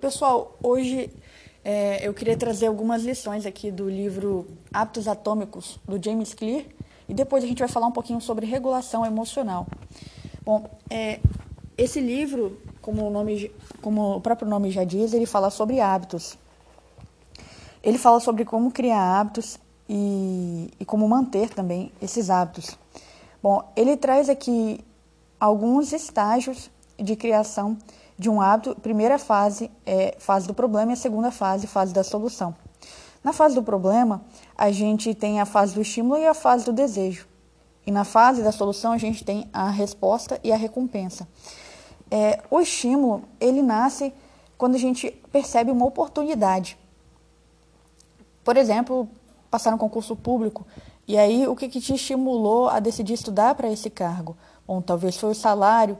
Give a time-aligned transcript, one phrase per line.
[0.00, 0.56] Pessoal.
[0.62, 1.10] Hoje
[1.62, 6.64] é, eu queria trazer algumas lições aqui do livro Hábitos Atômicos, do James Clear,
[7.08, 9.66] e depois a gente vai falar um pouquinho sobre regulação emocional.
[10.44, 11.20] Bom, é,
[11.76, 13.52] esse livro, como o, nome,
[13.82, 16.38] como o próprio nome já diz, ele fala sobre hábitos.
[17.82, 22.78] Ele fala sobre como criar hábitos e, e como manter também esses hábitos.
[23.42, 24.80] Bom, ele traz aqui
[25.38, 27.76] alguns estágios de criação
[28.18, 32.04] de um hábito, primeira fase é fase do problema e a segunda fase, fase da
[32.04, 32.54] solução.
[33.22, 34.22] Na fase do problema,
[34.56, 37.26] a gente tem a fase do estímulo e a fase do desejo.
[37.86, 41.26] E na fase da solução, a gente tem a resposta e a recompensa.
[42.10, 44.12] É, o estímulo, ele nasce
[44.58, 46.78] quando a gente percebe uma oportunidade.
[48.44, 49.08] Por exemplo,
[49.50, 50.66] passar no concurso público.
[51.06, 54.36] E aí, o que, que te estimulou a decidir estudar para esse cargo?
[54.66, 55.98] Bom, talvez foi o salário,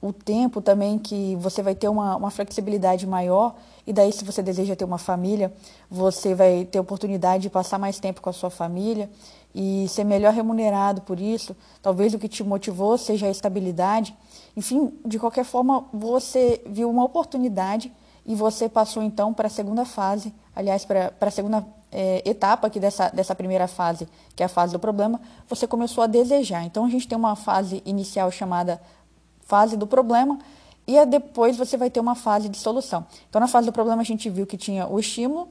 [0.00, 3.54] o tempo também que você vai ter uma, uma flexibilidade maior
[3.86, 5.52] e daí se você deseja ter uma família
[5.90, 9.10] você vai ter oportunidade de passar mais tempo com a sua família
[9.54, 14.14] e ser melhor remunerado por isso talvez o que te motivou seja a estabilidade
[14.56, 17.92] enfim de qualquer forma você viu uma oportunidade
[18.24, 22.78] e você passou então para a segunda fase aliás para a segunda é, etapa aqui
[22.78, 26.64] dessa, dessa primeira fase, que é a fase do problema, você começou a desejar.
[26.64, 28.80] Então, a gente tem uma fase inicial chamada
[29.48, 30.38] fase do problema
[30.86, 33.04] e depois você vai ter uma fase de solução.
[33.28, 35.48] Então, na fase do problema, a gente viu que tinha o estímulo,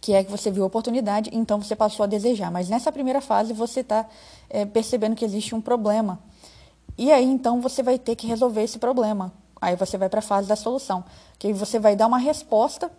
[0.00, 2.50] que é que você viu a oportunidade, então você passou a desejar.
[2.50, 4.06] Mas nessa primeira fase, você está
[4.50, 6.18] é, percebendo que existe um problema.
[6.98, 9.32] E aí, então, você vai ter que resolver esse problema.
[9.60, 11.04] Aí você vai para a fase da solução,
[11.38, 12.90] que você vai dar uma resposta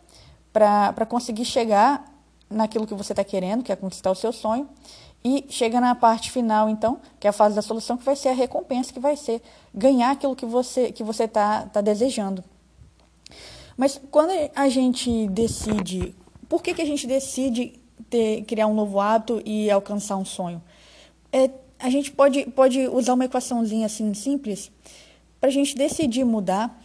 [0.51, 2.03] para conseguir chegar
[2.49, 4.67] naquilo que você está querendo, que é conquistar o seu sonho.
[5.23, 8.29] E chega na parte final, então, que é a fase da solução, que vai ser
[8.29, 9.41] a recompensa, que vai ser
[9.73, 12.43] ganhar aquilo que você que você está tá desejando.
[13.75, 16.15] Mas quando a gente decide,
[16.49, 17.79] por que, que a gente decide
[18.09, 20.61] ter, criar um novo hábito e alcançar um sonho?
[21.31, 24.71] É, a gente pode, pode usar uma equaçãozinha assim simples
[25.39, 26.81] para a gente decidir mudar.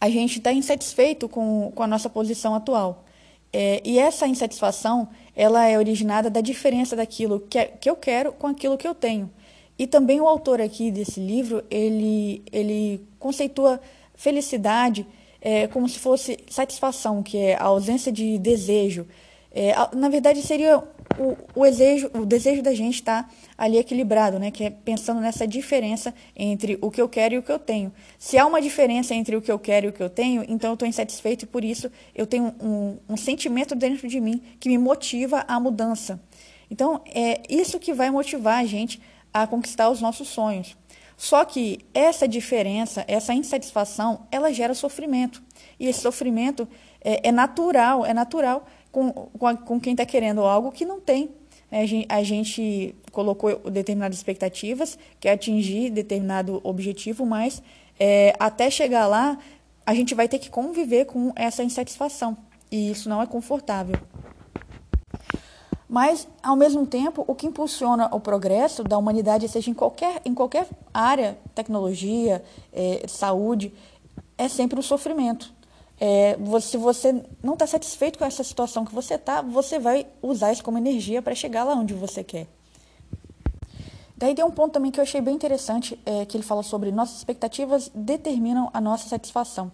[0.00, 3.04] A gente está insatisfeito com, com a nossa posição atual.
[3.52, 8.32] É, e essa insatisfação ela é originada da diferença daquilo que, é, que eu quero
[8.32, 9.30] com aquilo que eu tenho.
[9.78, 13.80] E também o autor aqui desse livro, ele, ele conceitua
[14.14, 15.06] felicidade
[15.40, 19.06] é, como se fosse satisfação, que é a ausência de desejo.
[19.50, 20.82] É, na verdade, seria
[21.18, 24.50] o, o, desejo, o desejo da gente estar tá ali equilibrado, né?
[24.50, 27.92] que é pensando nessa diferença entre o que eu quero e o que eu tenho.
[28.18, 30.70] Se há uma diferença entre o que eu quero e o que eu tenho, então
[30.70, 34.68] eu estou insatisfeito e por isso eu tenho um, um sentimento dentro de mim que
[34.68, 36.20] me motiva à mudança.
[36.70, 39.00] Então, é isso que vai motivar a gente
[39.32, 40.76] a conquistar os nossos sonhos.
[41.16, 45.42] Só que essa diferença, essa insatisfação, ela gera sofrimento.
[45.78, 46.66] E esse sofrimento
[47.00, 51.00] é, é natural, é natural com, com, a, com quem está querendo algo que não
[51.00, 51.30] tem.
[51.70, 57.62] É, a gente, a gente colocou determinadas expectativas, quer atingir determinado objetivo, mas
[57.98, 59.38] é, até chegar lá,
[59.86, 62.36] a gente vai ter que conviver com essa insatisfação.
[62.70, 63.96] E isso não é confortável.
[65.88, 70.32] Mas, ao mesmo tempo, o que impulsiona o progresso da humanidade, seja em qualquer, em
[70.32, 72.42] qualquer área, tecnologia,
[72.72, 73.74] é, saúde,
[74.38, 75.52] é sempre o sofrimento.
[76.04, 80.50] É, se você não está satisfeito com essa situação que você está, você vai usar
[80.50, 82.48] isso como energia para chegar lá onde você quer.
[84.16, 86.90] Daí tem um ponto também que eu achei bem interessante, é, que ele fala sobre
[86.90, 89.70] nossas expectativas determinam a nossa satisfação.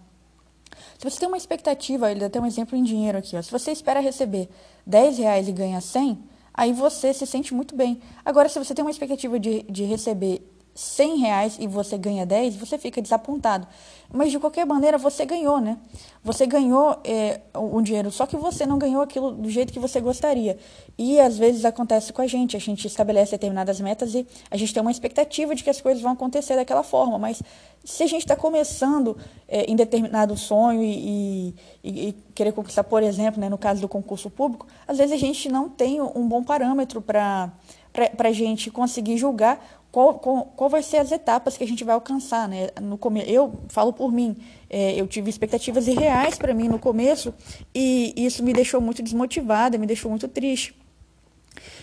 [0.99, 3.51] Se você tem uma expectativa, ele dá até um exemplo em dinheiro aqui, ó, se
[3.51, 4.49] você espera receber
[4.85, 6.15] 10 reais e ganha 100,
[6.53, 7.99] aí você se sente muito bem.
[8.23, 10.47] Agora, se você tem uma expectativa de, de receber
[10.79, 13.67] 100 reais e você ganha 10, você fica desapontado.
[14.11, 15.77] Mas de qualquer maneira você ganhou, né?
[16.23, 19.99] Você ganhou é, um dinheiro, só que você não ganhou aquilo do jeito que você
[19.99, 20.57] gostaria.
[20.97, 24.73] E às vezes acontece com a gente, a gente estabelece determinadas metas e a gente
[24.73, 27.19] tem uma expectativa de que as coisas vão acontecer daquela forma.
[27.19, 27.43] Mas
[27.83, 29.17] se a gente está começando
[29.49, 31.53] é, em determinado sonho e,
[31.83, 35.19] e, e, querer conquistar, por exemplo, né, no caso do concurso público, às vezes a
[35.19, 37.51] gente não tem um bom parâmetro para
[37.91, 41.83] para a gente conseguir julgar qual, qual, qual, vai ser as etapas que a gente
[41.83, 42.69] vai alcançar, né?
[42.81, 43.23] No come...
[43.27, 44.37] Eu falo por mim,
[44.69, 47.33] é, eu tive expectativas irreais para mim no começo
[47.73, 50.75] e isso me deixou muito desmotivada, me deixou muito triste.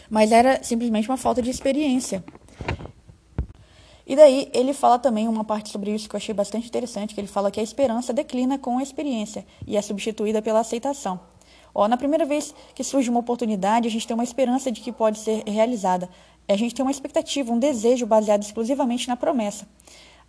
[0.08, 2.22] Mas era simplesmente uma falta de experiência.
[4.06, 7.20] E daí ele fala também uma parte sobre isso que eu achei bastante interessante, que
[7.20, 11.18] ele fala que a esperança declina com a experiência e é substituída pela aceitação.
[11.74, 14.92] Ó, na primeira vez que surge uma oportunidade, a gente tem uma esperança de que
[14.92, 16.08] pode ser realizada.
[16.48, 19.66] A gente tem uma expectativa, um desejo baseado exclusivamente na promessa.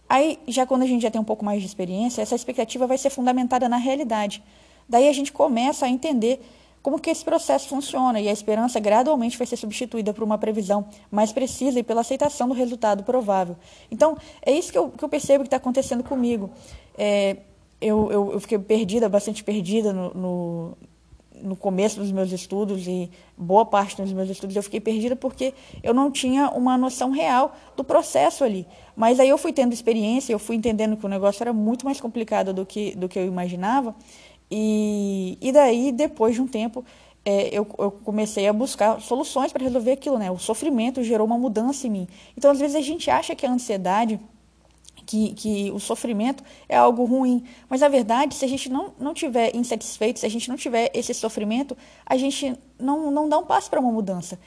[0.10, 2.98] Aí, já quando a gente já tem um pouco mais de experiência, essa expectativa vai
[2.98, 4.42] ser fundamentada na realidade.
[4.88, 6.40] Daí a gente começa a entender
[6.82, 10.88] como que esse processo funciona e a esperança gradualmente vai ser substituída por uma previsão
[11.12, 13.58] mais precisa e pela aceitação do resultado provável.
[13.92, 16.50] Então, é isso que eu, que eu percebo que está acontecendo comigo.
[16.98, 17.38] É,
[17.82, 20.78] eu, eu, eu, fiquei perdida, bastante perdida no, no,
[21.44, 25.54] no, começo dos meus estudos e boa parte dos meus estudos eu fiquei perdida porque
[25.84, 28.68] eu não tinha uma noção real do processo ali.
[28.96, 32.02] Mas aí eu fui tendo experiência, eu fui entendendo que o negócio era muito mais
[32.02, 33.96] complicado do que, do que eu imaginava
[34.50, 36.84] e, e daí, depois de um tempo,
[37.26, 40.32] é, eu, eu, comecei a buscar soluções para resolver aquilo, né?
[40.32, 42.08] O sofrimento gerou uma mudança em mim.
[42.38, 44.20] Então, às vezes, a gente acha que a ansiedade,
[45.08, 47.44] que, que o sofrimento é algo ruim.
[47.68, 50.92] Mas, na verdade, se a gente não, não tiver insatisfeito, se a gente não tiver
[50.94, 51.76] esse sofrimento,
[52.06, 54.38] a gente não, não dá um passo para uma mudança.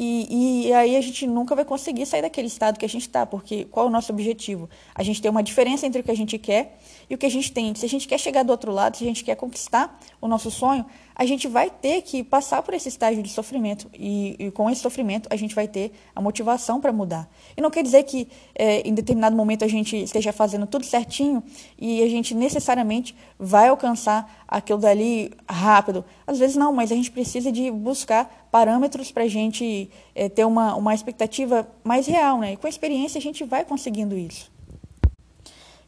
[0.00, 3.26] E, e, aí a gente nunca vai conseguir sair daquele estado que a gente está,
[3.26, 4.70] porque qual é o nosso objetivo?
[4.94, 6.78] A gente tem uma diferença entre o que a gente quer
[7.10, 7.74] e o que a gente tem.
[7.74, 10.52] Se a gente quer chegar do outro lado, se a gente quer conquistar o nosso
[10.52, 10.86] sonho,
[11.18, 13.90] a gente vai ter que passar por esse estágio de sofrimento.
[13.92, 17.28] E, e com esse sofrimento, a gente vai ter a motivação para mudar.
[17.56, 21.42] E não quer dizer que é, em determinado momento a gente esteja fazendo tudo certinho
[21.76, 26.04] e a gente necessariamente vai alcançar aquilo dali rápido.
[26.24, 30.44] Às vezes não, mas a gente precisa de buscar parâmetros para a gente é, ter
[30.44, 32.38] uma, uma expectativa mais real.
[32.38, 32.52] Né?
[32.52, 34.52] E com a experiência a gente vai conseguindo isso.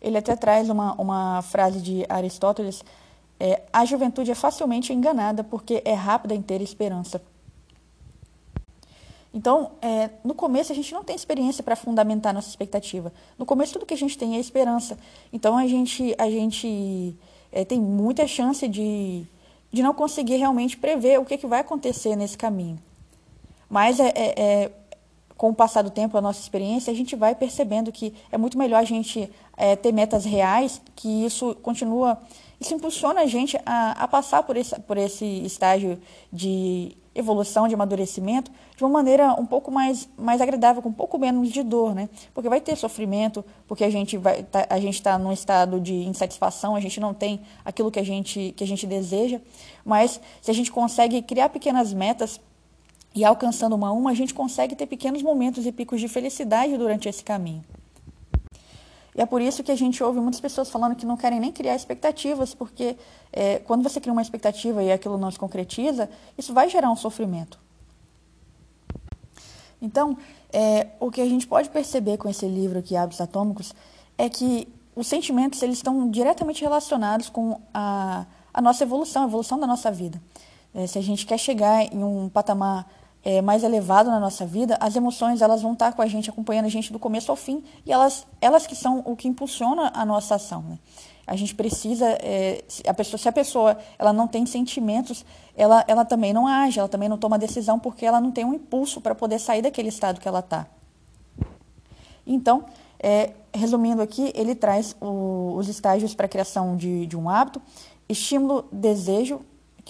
[0.03, 2.83] Ele até traz uma, uma frase de Aristóteles
[3.41, 7.23] é, a juventude é facilmente enganada porque é rápida em ter esperança.
[9.33, 13.13] Então, é, no começo a gente não tem experiência para fundamentar nossa expectativa.
[13.39, 14.99] No começo tudo que a gente tem é esperança.
[15.33, 17.17] Então a gente, a gente
[17.51, 19.25] é, tem muita chance de,
[19.73, 22.79] de não conseguir realmente prever o que, que vai acontecer nesse caminho.
[23.71, 24.73] Mas é, é, é
[25.37, 28.59] com o passar do tempo, a nossa experiência, a gente vai percebendo que é muito
[28.59, 32.19] melhor a gente é, ter metas reais, que isso continua
[32.61, 35.99] isso impulsiona a gente a, a passar por esse, por esse estágio
[36.31, 41.19] de evolução, de amadurecimento, de uma maneira um pouco mais, mais agradável, com um pouco
[41.19, 42.09] menos de dor, né?
[42.35, 45.95] Porque vai ter sofrimento, porque a gente vai tá, a gente está num estado de
[45.95, 49.41] insatisfação, a gente não tem aquilo que a gente que a gente deseja,
[49.85, 52.41] mas se a gente consegue criar pequenas metas
[53.15, 56.77] e alcançando uma a uma, a gente consegue ter pequenos momentos e picos de felicidade
[56.77, 57.65] durante esse caminho.
[59.15, 61.51] E é por isso que a gente ouve muitas pessoas falando que não querem nem
[61.51, 62.97] criar expectativas, porque
[63.33, 66.09] é, quando você cria uma expectativa e aquilo não se concretiza,
[66.39, 67.59] isso vai gerar um sofrimento.
[69.83, 70.17] Então,
[70.53, 73.75] é, o que a gente pode perceber com esse livro aqui, Hábitos Atômicos,
[74.17, 79.59] é que os sentimentos eles estão diretamente relacionados com a, a nossa evolução, a evolução
[79.59, 80.21] da nossa vida.
[80.75, 82.87] É, se a gente quer chegar em um patamar
[83.25, 86.67] é, mais elevado na nossa vida, as emoções elas vão estar com a gente, acompanhando
[86.67, 90.05] a gente do começo ao fim, e elas, elas que são o que impulsiona a
[90.05, 90.63] nossa ação.
[90.63, 90.79] Né?
[91.27, 95.25] A gente precisa, é, a pessoa, se a pessoa ela não tem sentimentos,
[95.57, 98.55] ela, ela também não age, ela também não toma decisão, porque ela não tem um
[98.55, 100.67] impulso para poder sair daquele estado que ela está.
[102.27, 102.65] Então,
[102.99, 107.61] é, resumindo aqui, ele traz o, os estágios para a criação de, de um hábito,
[108.09, 109.41] estímulo, desejo,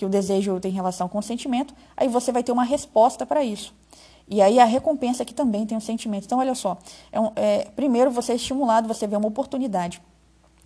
[0.00, 3.44] que o desejo tem relação com o sentimento, aí você vai ter uma resposta para
[3.44, 3.75] isso.
[4.26, 6.25] E aí a recompensa que também tem o sentimento.
[6.25, 6.79] Então, olha só,
[7.12, 10.00] é um, é, primeiro você é estimulado, você vê uma oportunidade.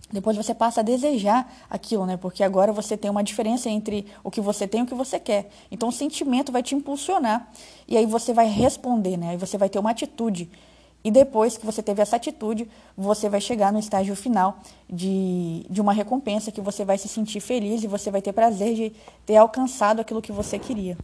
[0.09, 2.15] Depois você passa a desejar aquilo, né?
[2.15, 5.19] Porque agora você tem uma diferença entre o que você tem e o que você
[5.19, 5.49] quer.
[5.69, 7.51] Então o sentimento vai te impulsionar
[7.85, 9.31] e aí você vai responder, né?
[9.31, 10.49] Aí você vai ter uma atitude
[11.05, 14.57] e depois que você teve essa atitude, você vai chegar no estágio final
[14.89, 18.73] de, de uma recompensa que você vai se sentir feliz e você vai ter prazer
[18.73, 18.91] de
[19.23, 20.97] ter alcançado aquilo que você queria.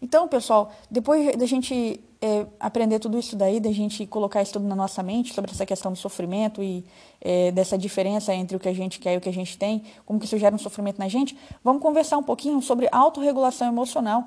[0.00, 4.66] Então, pessoal, depois da gente é, aprender tudo isso daí, da gente colocar isso tudo
[4.66, 6.82] na nossa mente sobre essa questão do sofrimento e
[7.20, 9.82] é, dessa diferença entre o que a gente quer e o que a gente tem,
[10.06, 14.24] como que isso gera um sofrimento na gente, vamos conversar um pouquinho sobre autorregulação emocional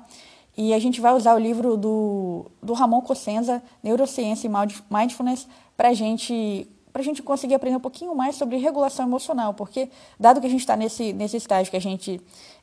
[0.56, 4.50] e a gente vai usar o livro do, do Ramon Cossenza, Neurociência e
[4.90, 9.88] Mindfulness, para gente, a gente conseguir aprender um pouquinho mais sobre regulação emocional, porque,
[10.18, 12.20] dado que a gente está nesse, nesse estágio que a gente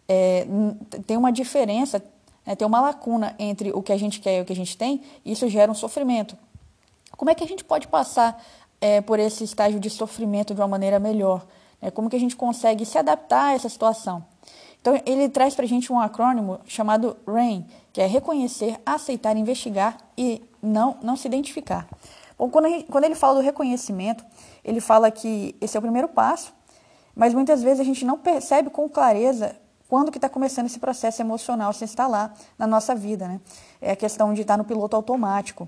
[0.07, 0.45] é,
[1.05, 2.03] tem uma diferença,
[2.45, 4.77] né, tem uma lacuna entre o que a gente quer e o que a gente
[4.77, 6.37] tem, isso gera um sofrimento.
[7.15, 8.41] Como é que a gente pode passar
[8.79, 11.45] é, por esse estágio de sofrimento de uma maneira melhor?
[11.81, 14.23] É, como que a gente consegue se adaptar a essa situação?
[14.87, 19.97] Então, ele traz para a gente um acrônimo chamado RAIN, que é reconhecer, aceitar, investigar
[20.17, 21.85] e não, não se identificar.
[22.39, 24.25] Bom, quando, gente, quando ele fala do reconhecimento,
[24.63, 26.53] ele fala que esse é o primeiro passo,
[27.13, 29.57] mas muitas vezes a gente não percebe com clareza
[29.89, 33.27] quando que está começando esse processo emocional se instalar na nossa vida.
[33.27, 33.41] Né?
[33.81, 35.67] É a questão de estar no piloto automático.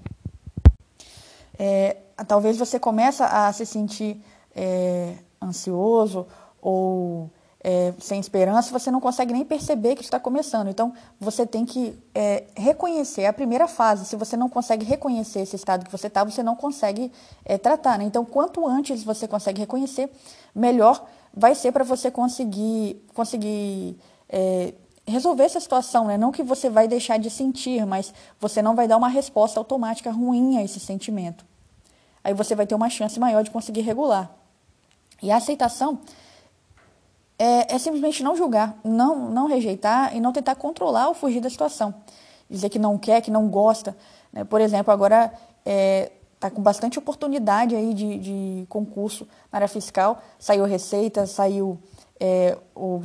[1.59, 4.23] é, talvez você comece a se sentir
[4.55, 6.25] é, ansioso
[6.61, 7.29] ou
[7.61, 10.69] é, sem esperança, você não consegue nem perceber que está começando.
[10.69, 14.05] Então, você tem que é, reconhecer a primeira fase.
[14.05, 17.11] Se você não consegue reconhecer esse estado que você está, você não consegue
[17.43, 17.97] é, tratar.
[17.97, 18.05] Né?
[18.05, 20.09] Então, quanto antes você consegue reconhecer,
[20.55, 23.97] melhor vai ser para você conseguir, conseguir
[24.29, 24.73] é,
[25.05, 26.05] resolver essa situação.
[26.05, 26.17] Né?
[26.17, 30.11] Não que você vai deixar de sentir, mas você não vai dar uma resposta automática
[30.11, 31.45] ruim a esse sentimento.
[32.23, 34.31] Aí você vai ter uma chance maior de conseguir regular.
[35.21, 35.99] E a aceitação
[37.39, 41.49] é, é, simplesmente não julgar, não, não rejeitar e não tentar controlar ou fugir da
[41.49, 41.95] situação.
[42.49, 43.95] Dizer que não quer, que não gosta.
[44.33, 44.43] Né?
[44.43, 45.31] Por exemplo, agora
[45.65, 50.21] é, tá com bastante oportunidade aí de, de concurso na área fiscal.
[50.37, 51.79] Saiu receita, saiu.
[52.19, 52.99] É, o,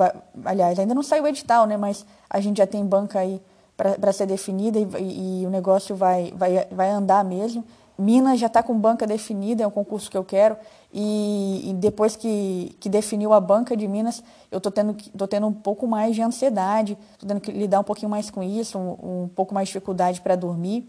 [0.45, 1.77] aliás, ainda não saiu o edital, né?
[1.77, 3.41] mas a gente já tem banca aí
[3.77, 7.65] para ser definida e, e, e, o negócio vai, vai, vai andar mesmo.
[7.97, 10.57] Minas já está com banca definida, é um concurso que eu quero.
[10.93, 15.47] E, e depois que, que definiu a banca de Minas, eu estou tendo, tô tendo
[15.47, 19.25] um pouco mais de ansiedade, estou tendo que lidar um pouquinho mais com isso, um,
[19.25, 20.89] um pouco mais de dificuldade para dormir.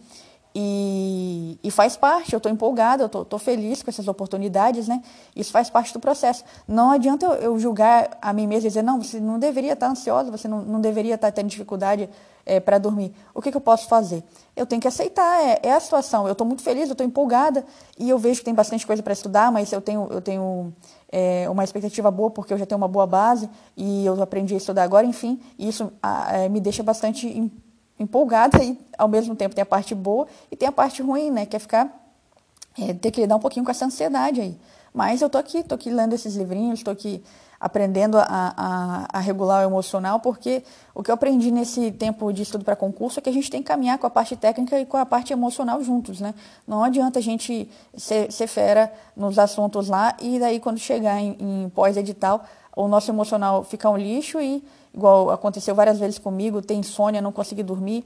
[0.57, 5.03] E, e, faz parte, eu estou empolgada, eu estou feliz com essas oportunidades, né?
[5.35, 6.45] Isso faz parte do processo.
[6.65, 9.89] Não adianta eu, eu julgar a mim mesma e dizer, não, você não deveria estar
[9.89, 12.09] ansiosa, você não, não deveria estar tendo dificuldade
[12.45, 13.13] é, para dormir.
[13.33, 14.23] O que, que, eu posso fazer?
[14.55, 16.25] Eu tenho que aceitar, é, é a situação.
[16.25, 17.65] Eu estou muito feliz, eu estou empolgada
[17.99, 20.73] e eu vejo que tem bastante coisa para estudar, mas eu tenho, eu tenho
[21.11, 24.57] é, uma expectativa boa porque eu já tenho uma boa base e eu aprendi a
[24.57, 27.51] estudar agora, enfim, isso a, é, me deixa bastante
[27.99, 31.45] empolgada e ao mesmo tempo tem a parte boa e tem a parte ruim, né?
[31.45, 31.89] Que é ficar
[32.77, 34.57] é, ter que lidar um pouquinho com essa ansiedade aí.
[34.93, 37.23] Mas eu tô aqui, tô aqui lendo esses livrinhos, tô aqui
[37.59, 42.43] aprendendo a, a, a, regular o emocional, porque o que eu aprendi nesse tempo de
[42.43, 44.85] estudo para concurso é que a gente tem que caminhar com a parte técnica e
[44.85, 46.33] com a parte emocional juntos, né?
[46.67, 51.35] Não adianta a gente ser, ser fera nos assuntos lá e daí quando chegar em,
[51.39, 54.63] em pós-edital, o nosso emocional fica um lixo e,
[54.95, 58.05] igual aconteceu várias vezes comigo, ter insônia, não conseguir dormir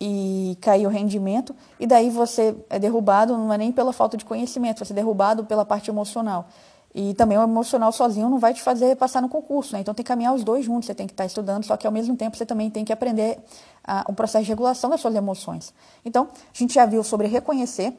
[0.00, 4.24] e cair o rendimento, e daí você é derrubado, não é nem pela falta de
[4.24, 6.48] conhecimento, você é derrubado pela parte emocional.
[6.94, 9.80] E também o emocional sozinho não vai te fazer passar no concurso, né?
[9.80, 11.92] Então tem que caminhar os dois juntos, você tem que estar estudando, só que ao
[11.92, 13.38] mesmo tempo você também tem que aprender
[14.06, 15.74] o um processo de regulação das suas emoções.
[16.04, 17.92] Então, a gente já viu sobre reconhecer,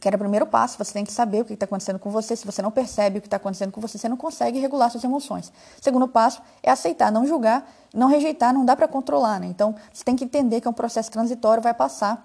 [0.00, 2.36] que era o primeiro passo, você tem que saber o que está acontecendo com você.
[2.36, 5.04] Se você não percebe o que está acontecendo com você, você não consegue regular suas
[5.04, 5.52] emoções.
[5.80, 9.46] Segundo passo é aceitar, não julgar, não rejeitar, não dá para controlar, né?
[9.46, 12.24] Então, você tem que entender que é um processo transitório, vai passar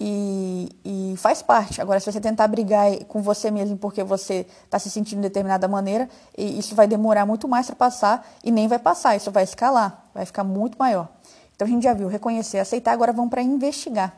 [0.00, 1.80] e, e, faz parte.
[1.80, 5.68] Agora, se você tentar brigar com você mesmo porque você está se sentindo de determinada
[5.68, 10.06] maneira, isso vai demorar muito mais para passar e nem vai passar, isso vai escalar,
[10.12, 11.08] vai ficar muito maior.
[11.54, 14.12] Então, a gente já viu reconhecer, aceitar, agora vamos para investigar.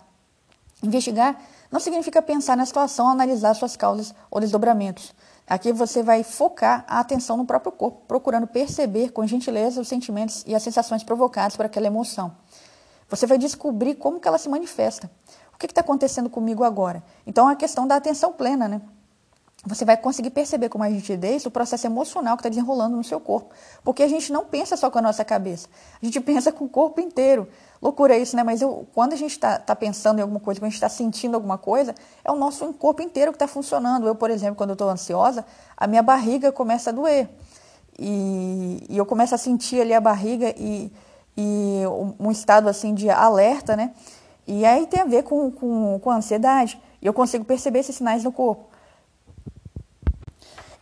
[0.83, 1.39] Investigar
[1.71, 5.15] não significa pensar na situação, analisar suas causas ou desdobramentos.
[5.47, 10.43] Aqui você vai focar a atenção no próprio corpo, procurando perceber com gentileza os sentimentos
[10.47, 12.35] e as sensações provocadas por aquela emoção.
[13.09, 15.11] Você vai descobrir como que ela se manifesta.
[15.55, 17.03] O que está acontecendo comigo agora?
[17.27, 18.81] Então, é a questão da atenção plena, né?
[19.67, 23.19] Você vai conseguir perceber com mais nitidez o processo emocional que está desenrolando no seu
[23.19, 23.55] corpo.
[23.83, 25.69] Porque a gente não pensa só com a nossa cabeça,
[26.03, 27.49] a gente pensa com o corpo inteiro.
[27.81, 28.43] Loucura isso, né?
[28.43, 30.89] Mas eu, quando a gente está tá pensando em alguma coisa, quando a gente está
[30.89, 31.95] sentindo alguma coisa,
[32.25, 34.07] é o nosso corpo inteiro que está funcionando.
[34.07, 35.45] Eu, por exemplo, quando eu estou ansiosa,
[35.77, 37.29] a minha barriga começa a doer.
[37.99, 40.91] E, e, eu começo a sentir ali a barriga e,
[41.37, 41.83] e
[42.19, 43.93] um estado assim de alerta, né?
[44.47, 46.81] E aí tem a ver com, com, com a ansiedade.
[47.01, 48.74] E eu consigo perceber esses sinais no corpo.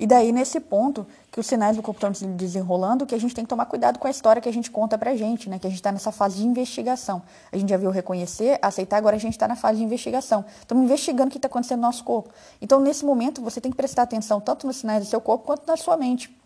[0.02, 3.32] E daí, nesse ponto, que os sinais do corpo estão se desenrolando, que a gente
[3.32, 5.60] tem que tomar cuidado com a história que a gente conta pra gente, né?
[5.60, 7.22] Que a gente está nessa fase de investigação.
[7.52, 10.44] A gente já viu reconhecer, aceitar, agora a gente está na fase de investigação.
[10.58, 12.30] Estamos investigando o que está acontecendo no nosso corpo.
[12.60, 15.68] Então, nesse momento, você tem que prestar atenção tanto nos sinais do seu corpo quanto
[15.68, 16.36] na sua mente.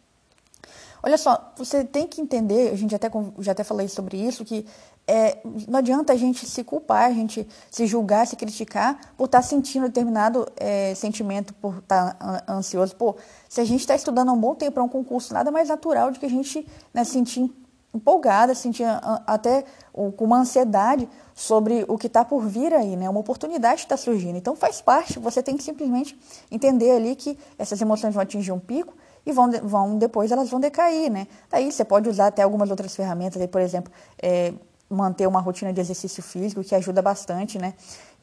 [1.02, 4.66] Olha só, você tem que entender, a gente até, já até falei sobre isso, que
[5.06, 9.38] é, não adianta a gente se culpar, a gente se julgar, se criticar por estar
[9.38, 12.96] tá sentindo determinado é, sentimento, por estar tá ansioso.
[12.96, 13.14] Pô,
[13.48, 16.10] se a gente está estudando há um bom tempo para um concurso, nada mais natural
[16.10, 17.50] do que a gente né, sentir
[17.94, 18.84] empolgada, sentir
[19.26, 23.08] até com uma ansiedade sobre o que está por vir aí, né?
[23.08, 24.36] Uma oportunidade está surgindo.
[24.36, 26.18] Então faz parte, você tem que simplesmente
[26.50, 28.94] entender ali que essas emoções vão atingir um pico
[29.25, 31.26] e vão, vão depois elas vão decair, né?
[31.50, 33.90] Daí você pode usar até algumas outras ferramentas, aí, por exemplo,
[34.22, 34.52] é,
[34.88, 37.74] manter uma rotina de exercício físico, que ajuda bastante, né?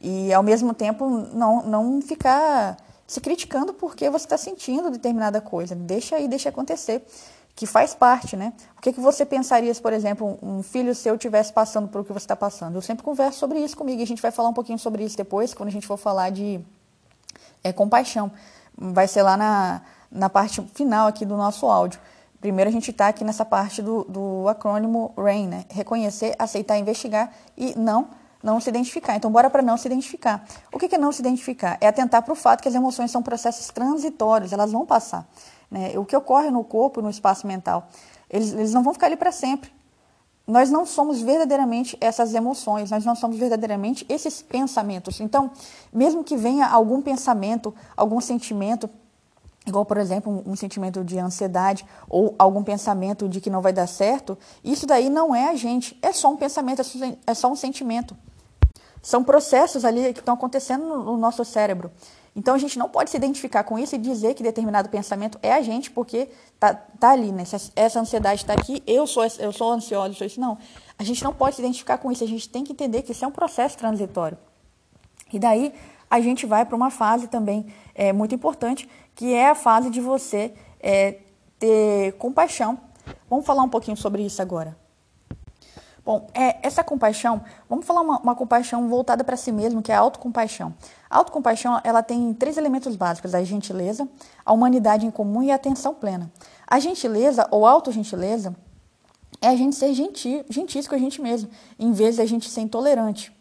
[0.01, 5.75] E, ao mesmo tempo, não, não ficar se criticando porque você está sentindo determinada coisa.
[5.75, 7.05] Deixa aí, deixa acontecer,
[7.55, 8.53] que faz parte, né?
[8.77, 12.03] O que, que você pensaria se, por exemplo, um filho seu estivesse passando por o
[12.03, 12.75] que você está passando?
[12.75, 15.17] Eu sempre converso sobre isso comigo e a gente vai falar um pouquinho sobre isso
[15.17, 16.59] depois, quando a gente for falar de
[17.63, 18.31] é compaixão.
[18.75, 21.99] Vai ser lá na, na parte final aqui do nosso áudio.
[22.43, 25.63] Primeiro a gente está aqui nessa parte do, do acrônimo RAIN, né?
[25.69, 28.09] Reconhecer, aceitar, investigar e não
[28.43, 29.15] não se identificar.
[29.15, 30.43] Então, bora para não se identificar.
[30.69, 31.77] O que é não se identificar?
[31.79, 35.25] É atentar para o fato que as emoções são processos transitórios, elas vão passar.
[35.71, 35.97] Né?
[35.97, 37.87] O que ocorre no corpo, no espaço mental,
[38.29, 39.71] eles, eles não vão ficar ali para sempre.
[40.45, 45.21] Nós não somos verdadeiramente essas emoções, nós não somos verdadeiramente esses pensamentos.
[45.21, 45.49] Então,
[45.93, 48.89] mesmo que venha algum pensamento, algum sentimento,
[49.65, 53.87] igual, por exemplo, um, sentimento de ansiedade ou algum pensamento de que não vai dar
[53.87, 56.81] certo, isso daí não é a gente, é só um pensamento,
[57.25, 58.15] é só um sentimento.
[59.01, 61.91] São processos ali que estão acontecendo no, no nosso cérebro.
[62.35, 65.53] Então a gente não pode se identificar com isso e dizer que determinado pensamento é
[65.53, 66.29] a gente, porque
[66.59, 67.43] tá, tá ali, né?
[67.43, 70.39] Essa, essa ansiedade está aqui, eu sou, eu sou ansiosa, eu sou isso.
[70.39, 70.57] Não.
[70.97, 73.23] A gente não pode se identificar com isso, a gente tem que entender que isso
[73.23, 74.37] é um processo transitório.
[75.31, 75.73] E daí
[76.09, 80.01] a gente vai para uma fase também é, muito importante, que é a fase de
[80.01, 81.19] você é,
[81.59, 82.77] ter compaixão.
[83.29, 84.75] Vamos falar um pouquinho sobre isso agora.
[86.05, 89.95] Bom, é, essa compaixão, vamos falar uma, uma compaixão voltada para si mesmo, que é
[89.95, 90.73] a autocompaixão.
[91.09, 94.07] A autocompaixão, ela tem três elementos básicos, a gentileza,
[94.45, 96.29] a humanidade em comum e a atenção plena.
[96.67, 98.53] A gentileza ou autogentileza
[99.41, 102.49] é a gente ser gentil, gentis com a gente mesmo, em vez de a gente
[102.49, 103.31] ser intolerante.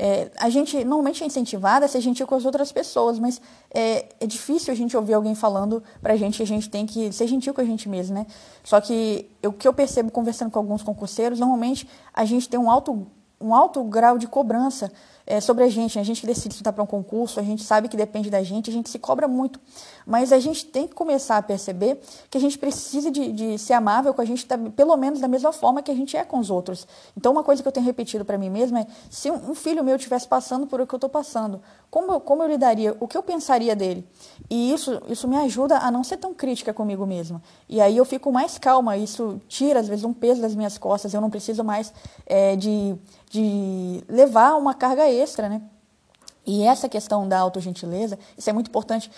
[0.00, 3.40] É, a gente normalmente é incentivada a ser gentil com as outras pessoas, mas
[3.74, 7.12] é, é difícil a gente ouvir alguém falando pra gente que a gente tem que
[7.12, 8.24] ser gentil com a gente mesmo, né?
[8.62, 12.70] Só que o que eu percebo conversando com alguns concurseiros, normalmente a gente tem um
[12.70, 13.08] alto,
[13.40, 14.92] um alto grau de cobrança
[15.28, 15.98] é, sobre a gente.
[15.98, 18.70] A gente que decide estudar para um concurso, a gente sabe que depende da gente,
[18.70, 19.60] a gente se cobra muito.
[20.06, 23.74] Mas a gente tem que começar a perceber que a gente precisa de, de ser
[23.74, 26.50] amável com a gente, pelo menos da mesma forma que a gente é com os
[26.50, 26.88] outros.
[27.14, 29.96] Então, uma coisa que eu tenho repetido para mim mesma é: se um filho meu
[29.96, 32.96] estivesse passando por o que eu estou passando, como eu, como eu lidaria?
[33.00, 34.06] O que eu pensaria dele?
[34.50, 37.42] E isso, isso me ajuda a não ser tão crítica comigo mesma.
[37.68, 41.14] E aí eu fico mais calma, isso tira, às vezes, um peso das minhas costas,
[41.14, 41.92] eu não preciso mais
[42.26, 42.96] é, de
[43.30, 45.62] de levar uma carga extra, né?
[46.48, 49.10] E essa questão da autogentileza, isso é muito importante.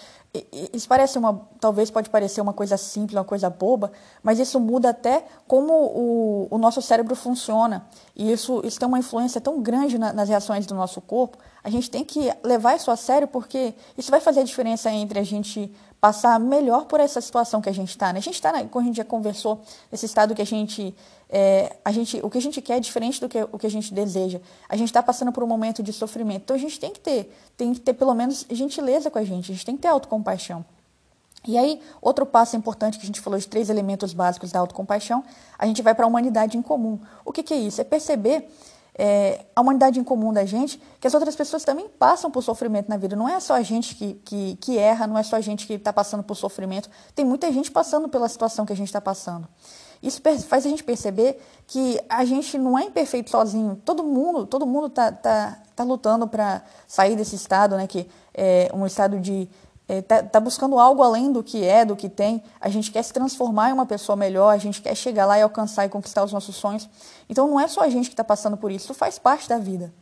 [0.73, 4.91] Isso parece uma, talvez pode parecer uma coisa simples, uma coisa boba, mas isso muda
[4.91, 7.87] até como o, o nosso cérebro funciona.
[8.17, 11.39] E isso, isso tem uma influência tão grande na, nas reações do nosso corpo.
[11.63, 15.21] A gente tem que levar isso a sério, porque isso vai fazer a diferença entre
[15.21, 18.13] a gente passar melhor por essa situação que a gente está.
[18.13, 18.19] Né?
[18.19, 19.61] A gente está, como a gente já conversou,
[19.93, 20.95] nesse estado que a gente,
[21.29, 23.71] é, a gente, o que a gente quer é diferente do que o que a
[23.71, 24.41] gente deseja.
[24.69, 27.37] A gente está passando por um momento de sofrimento, então a gente tem que ter,
[27.57, 29.53] tem que ter pelo menos gentileza com a gente.
[29.53, 30.65] A gente tem que ter autocompaixão.
[31.47, 35.25] E aí, outro passo importante que a gente falou de três elementos básicos da autocompaixão,
[35.59, 36.99] a gente vai para a humanidade em comum.
[37.25, 37.81] O que, que é isso?
[37.81, 38.51] É perceber
[38.99, 42.89] é, a humanidade em comum da gente, que as outras pessoas também passam por sofrimento
[42.89, 43.17] na vida.
[43.17, 45.75] Não é só a gente que, que, que erra, não é só a gente que
[45.75, 46.91] está passando por sofrimento.
[47.15, 49.49] Tem muita gente passando pela situação que a gente está passando.
[50.03, 53.81] Isso faz a gente perceber que a gente não é imperfeito sozinho.
[53.85, 58.71] Todo mundo, todo mundo está tá, tá lutando para sair desse estado, né, que é
[58.75, 59.49] um estado de
[59.99, 62.43] está é, tá buscando algo além do que é, do que tem.
[62.61, 65.43] A gente quer se transformar em uma pessoa melhor, a gente quer chegar lá e
[65.43, 66.89] alcançar e conquistar os nossos sonhos.
[67.29, 69.59] Então não é só a gente que está passando por isso, isso faz parte da
[69.59, 69.93] vida.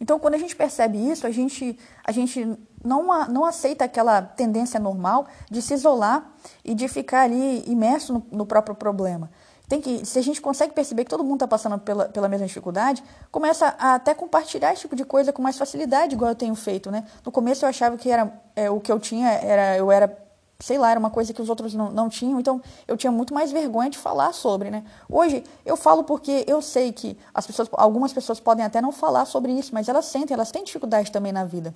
[0.00, 4.80] Então, quando a gente percebe isso, a gente, a gente não, não aceita aquela tendência
[4.80, 6.32] normal de se isolar
[6.64, 9.30] e de ficar ali imerso no, no próprio problema
[9.70, 12.44] tem que, se a gente consegue perceber que todo mundo está passando pela, pela mesma
[12.44, 16.56] dificuldade, começa a até compartilhar esse tipo de coisa com mais facilidade, igual eu tenho
[16.56, 17.04] feito, né?
[17.24, 20.18] No começo eu achava que era é, o que eu tinha era eu era
[20.58, 23.32] sei lá, era uma coisa que os outros não, não tinham, então eu tinha muito
[23.32, 24.82] mais vergonha de falar sobre, né?
[25.08, 29.24] Hoje eu falo porque eu sei que as pessoas, algumas pessoas podem até não falar
[29.24, 31.72] sobre isso, mas elas sentem, elas têm dificuldade também na vida.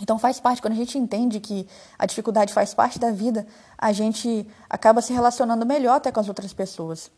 [0.00, 1.66] Então faz parte, quando a gente entende que
[1.98, 6.28] a dificuldade faz parte da vida, a gente acaba se relacionando melhor até com as
[6.28, 7.10] outras pessoas.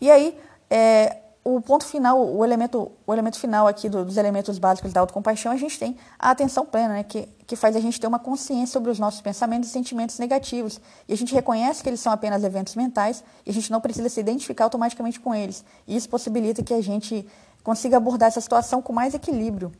[0.00, 0.38] E aí,
[0.70, 5.50] é, o ponto final, o elemento, o elemento final aqui dos elementos básicos da autocompaixão,
[5.50, 8.72] a gente tem a atenção plena, né, que, que faz a gente ter uma consciência
[8.72, 10.80] sobre os nossos pensamentos e sentimentos negativos.
[11.08, 14.08] E a gente reconhece que eles são apenas eventos mentais e a gente não precisa
[14.08, 15.64] se identificar automaticamente com eles.
[15.86, 17.26] E isso possibilita que a gente
[17.64, 19.72] consiga abordar essa situação com mais equilíbrio.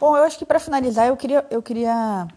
[0.00, 2.28] Bom, eu acho que para finalizar, eu queria, eu queria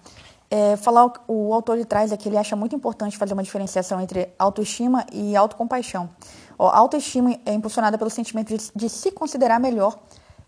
[0.49, 4.01] é, falar o, o autor de trás que ele acha muito importante fazer uma diferenciação
[4.01, 6.09] entre autoestima e autocompaixão.
[6.57, 9.99] A autoestima é impulsionada pelo sentimento de, de, se considerar melhor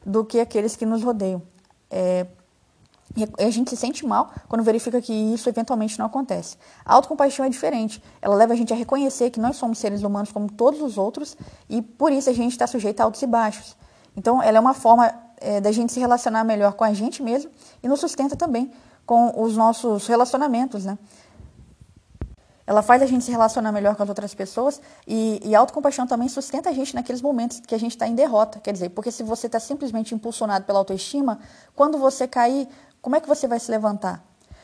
[0.04, 1.41] do que aqueles que nos rodeiam.
[1.89, 2.26] É,
[3.15, 6.58] e a gente se sente mal quando verifica que isso eventualmente não acontece.
[6.84, 8.04] A autocompaixão é diferente.
[8.21, 11.38] Ela leva a gente a reconhecer que nós somos seres humanos como todos os outros
[11.69, 13.78] e por isso a gente está sujeito a altos e baixos.
[14.17, 17.51] Então, ela é uma forma é, da gente se relacionar melhor com a gente mesmo
[17.84, 18.71] e nos sustenta também
[19.06, 20.97] com os nossos relacionamentos, né?
[22.65, 26.08] Ela faz a gente se relacionar melhor com as outras pessoas e, e a autocompaixão
[26.08, 28.62] também sustenta a gente naqueles momentos que a gente está em derrota.
[28.62, 31.39] Quer dizer, porque se você está simplesmente impulsionado pela autoestima,
[31.75, 32.69] quando você cair,
[33.01, 34.23] como é que você vai se levantar?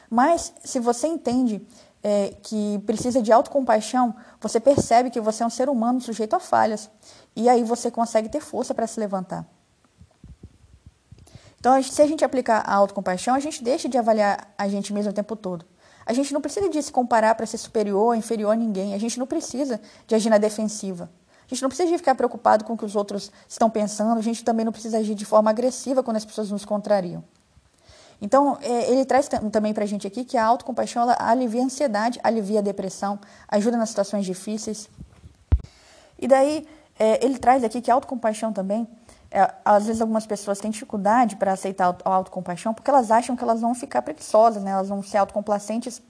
[0.10, 1.62] Mas se você entende
[2.02, 6.40] é, que precisa de autocompaixão, você percebe que você é um ser humano sujeito a
[6.40, 6.90] falhas.
[7.36, 9.46] E aí você consegue ter força para se levantar.
[11.60, 15.12] Então, se a gente aplicar a autocompaixão, a gente deixa de avaliar a gente mesmo
[15.12, 15.66] o tempo todo.
[16.06, 18.94] A gente não precisa de se comparar para ser superior ou inferior a ninguém.
[18.94, 21.10] A gente não precisa de agir na defensiva.
[21.46, 24.18] A gente não precisa de ficar preocupado com o que os outros estão pensando.
[24.18, 27.24] A gente também não precisa agir de forma agressiva quando as pessoas nos contrariam.
[28.22, 31.66] Então, é, ele traz também para a gente aqui que a autocompaixão ela alivia a
[31.66, 34.90] ansiedade, alivia a depressão, ajuda nas situações difíceis.
[36.18, 36.68] E daí,
[36.98, 38.88] é, ele traz aqui que a autocompaixão também
[39.32, 43.44] é, às vezes algumas pessoas têm dificuldade para aceitar a autocompaixão porque elas acham que
[43.44, 44.72] elas vão ficar preguiçosas, né?
[44.72, 46.02] elas vão ser autocomplacentes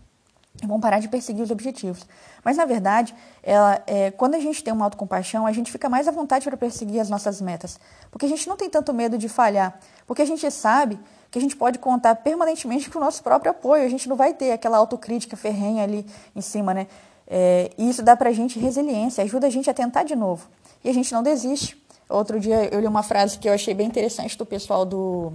[0.61, 2.05] e vão parar de perseguir os objetivos.
[2.43, 6.07] Mas, na verdade, ela, é, quando a gente tem uma autocompaixão, a gente fica mais
[6.07, 7.79] à vontade para perseguir as nossas metas.
[8.11, 9.79] Porque a gente não tem tanto medo de falhar.
[10.05, 10.99] Porque a gente sabe
[11.31, 13.85] que a gente pode contar permanentemente com o nosso próprio apoio.
[13.85, 16.05] A gente não vai ter aquela autocrítica ferrenha ali
[16.35, 16.87] em cima, né?
[17.27, 20.47] É, e isso dá para a gente resiliência, ajuda a gente a tentar de novo.
[20.83, 21.81] E a gente não desiste.
[22.09, 25.31] Outro dia eu li uma frase que eu achei bem interessante do pessoal do.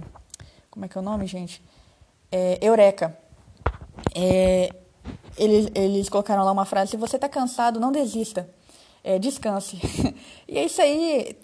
[0.69, 1.63] Como é que é o nome, gente?
[2.29, 3.17] É, Eureka.
[4.13, 4.69] É,
[5.37, 8.49] eles, eles colocaram lá uma frase: se você está cansado, não desista.
[9.03, 9.79] É, descanse.
[10.49, 11.37] e é isso aí,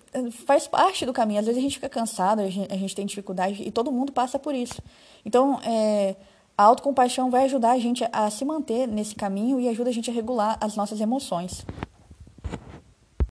[0.46, 1.40] faz parte do caminho.
[1.40, 4.12] Às vezes a gente fica cansado, a gente, a gente tem dificuldade e todo mundo
[4.12, 4.82] passa por isso.
[5.24, 6.16] Então, é,
[6.58, 10.10] a autocompaixão vai ajudar a gente a se manter nesse caminho e ajuda a gente
[10.10, 11.64] a regular as nossas emoções.